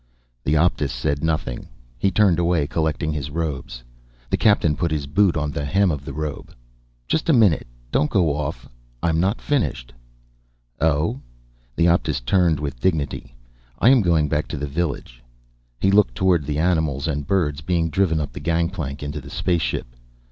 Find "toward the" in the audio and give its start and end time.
16.15-16.57